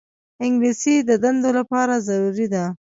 انګلیسي 0.45 0.95
د 1.09 1.11
دندو 1.23 1.49
لپاره 1.59 1.93
ضروري 2.07 2.47
ده 2.53 2.63